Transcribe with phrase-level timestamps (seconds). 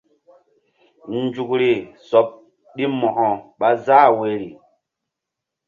[1.17, 1.71] Nzukri
[2.09, 2.27] sɔɓ
[2.75, 3.27] ɗi Mo̧ko
[3.59, 4.49] ɓa záh woyri.